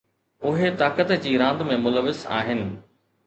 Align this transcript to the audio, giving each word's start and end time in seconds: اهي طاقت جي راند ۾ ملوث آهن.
اهي 0.51 0.69
طاقت 0.79 1.11
جي 1.25 1.33
راند 1.43 1.61
۾ 1.73 1.77
ملوث 1.83 2.25
آهن. 2.41 2.65